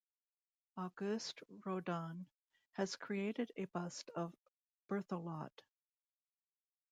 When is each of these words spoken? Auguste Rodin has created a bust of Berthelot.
Auguste 0.77 1.43
Rodin 1.63 2.25
has 2.71 2.95
created 2.95 3.51
a 3.55 3.65
bust 3.65 4.09
of 4.15 4.33
Berthelot. 4.89 5.51